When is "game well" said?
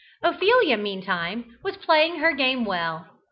2.33-3.05